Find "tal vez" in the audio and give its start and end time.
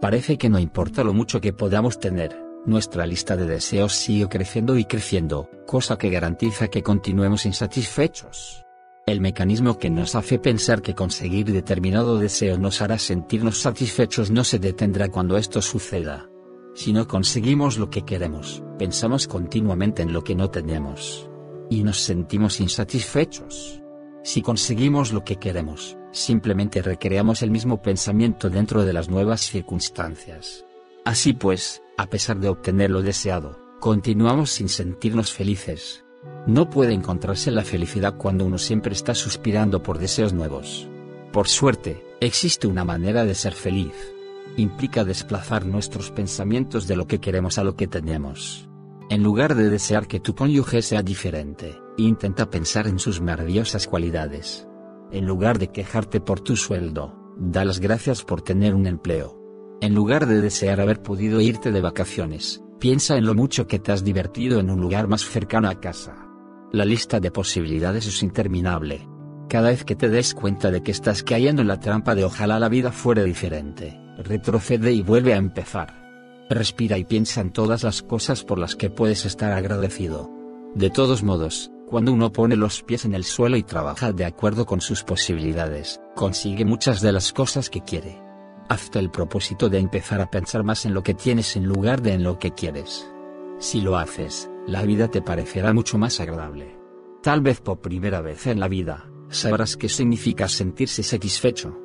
97.24-97.60